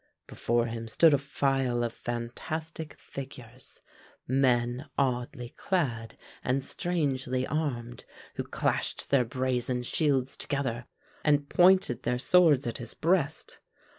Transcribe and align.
Before 0.25 0.65
him 0.65 0.87
stood 0.87 1.13
a 1.13 1.17
file 1.19 1.83
of 1.83 1.93
fantastic 1.93 2.97
figures, 2.97 3.81
men 4.27 4.89
oddly 4.97 5.49
clad 5.49 6.17
and 6.43 6.63
strangely 6.63 7.45
armed, 7.45 8.05
who 8.33 8.43
clashed 8.43 9.11
their 9.11 9.25
brazen 9.25 9.83
shields 9.83 10.35
together 10.35 10.87
and 11.23 11.47
pointed 11.49 12.01
their 12.01 12.17
swords 12.17 12.65
at 12.65 12.79
his 12.79 12.95
breast. 12.95 13.59